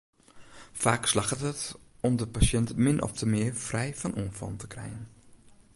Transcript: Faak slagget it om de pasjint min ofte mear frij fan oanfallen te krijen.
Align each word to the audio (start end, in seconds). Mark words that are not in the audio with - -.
Faak 0.71 1.05
slagget 1.11 1.41
it 1.51 1.75
om 2.01 2.15
de 2.17 2.27
pasjint 2.27 2.75
min 2.85 3.01
ofte 3.07 3.25
mear 3.33 3.53
frij 3.67 3.91
fan 3.99 4.17
oanfallen 4.21 4.57
te 4.61 4.67
krijen. 4.73 5.03